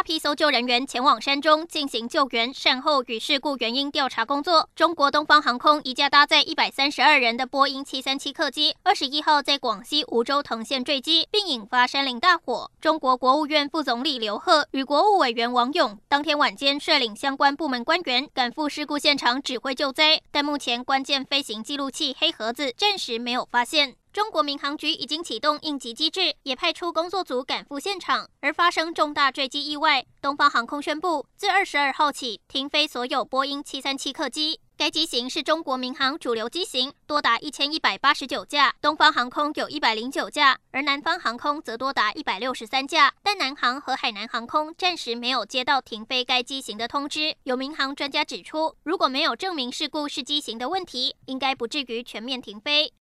[0.00, 4.66] 大批搜救人员前往山中进行救援、善后与事故原因调查工作。
[4.74, 12.70] 中国东方航空一架搭载一百三十二人的波音七三七客机，二十一号在广西梧州藤县坠机，并引发山林大火。
[12.80, 23.96] 中国国务院副总理刘鹤与国务委员王勇当天晚间率领相关部门官员赶赴事故现场指挥救灾，但目前关键飞行记录器黑盒子暂时没有发现。
[24.12, 28.28] 中国民航局已经启动应急机制，也派出工作组赶赴现场。
[28.40, 34.58] 而发生重大坠机意外，东方航空宣布自二十二号起停飞所有波音七三七客机。
[34.76, 38.74] 该机型是中国民航主流机型，多达一千一百八十九架。
[38.80, 43.14] 东方航空有一百零九架，而南方航空则多达一百六十三架。
[43.22, 47.36] 但南航和海南航空暂时没有接到停飞该机型的通知。
[47.44, 52.92] 有民航专家指出，如果没有证明事故是机型的问题，应该不至于全面停飞。